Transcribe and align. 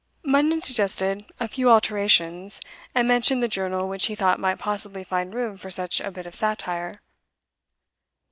Munden 0.23 0.61
suggested 0.61 1.31
a 1.39 1.47
few 1.47 1.69
alterations, 1.69 2.59
and 2.95 3.07
mentioned 3.07 3.43
the 3.43 3.47
journal 3.47 3.87
which 3.87 4.07
he 4.07 4.15
thought 4.15 4.39
might 4.39 4.57
possibly 4.57 5.03
find 5.03 5.31
room 5.31 5.57
for 5.57 5.69
such 5.69 5.99
a 5.99 6.09
bit 6.09 6.25
of 6.25 6.33
satire. 6.33 7.03